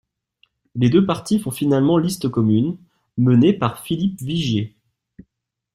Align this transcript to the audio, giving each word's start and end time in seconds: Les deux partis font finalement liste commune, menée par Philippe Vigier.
Les 0.73 0.89
deux 0.89 1.05
partis 1.05 1.37
font 1.37 1.51
finalement 1.51 1.99
liste 1.99 2.27
commune, 2.27 2.75
menée 3.19 3.53
par 3.53 3.83
Philippe 3.83 4.19
Vigier. 4.19 4.75